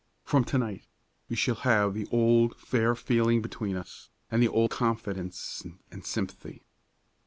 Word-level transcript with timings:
From 0.23 0.43
to 0.45 0.57
night 0.57 0.87
we 1.29 1.35
shall 1.35 1.53
have 1.53 1.93
the 1.93 2.07
old 2.11 2.57
fair 2.59 2.95
feeling 2.95 3.39
between 3.39 3.75
us, 3.77 4.09
and 4.31 4.41
the 4.41 4.47
old 4.47 4.71
confidence 4.71 5.63
and 5.91 6.03
sympathy." 6.03 6.63